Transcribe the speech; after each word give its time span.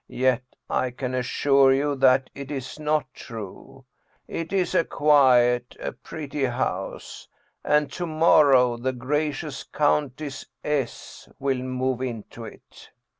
Yet 0.09 0.41
I 0.67 0.89
can 0.89 1.13
assure 1.13 1.71
you 1.71 1.95
that 1.97 2.31
it 2.33 2.49
is 2.49 2.79
not 2.79 3.13
true. 3.13 3.85
It 4.27 4.51
is 4.51 4.73
a 4.73 4.83
quiet, 4.83 5.75
a 5.79 5.91
pretty 5.91 6.45
house, 6.45 7.27
and 7.63 7.91
to 7.91 8.07
morrow 8.07 8.77
the 8.77 8.93
gracious 8.93 9.61
Countess 9.63 10.43
S. 10.63 11.29
will 11.37 11.59
move 11.61 12.01
into 12.01 12.45
it. 12.45 12.89